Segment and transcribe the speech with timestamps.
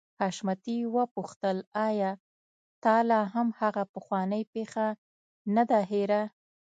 [0.19, 1.57] حشمتي وپوښتل
[1.87, 2.11] آيا
[2.83, 4.87] تا لا هم هغه پخوانۍ پيښه
[5.55, 6.21] نه ده هېره.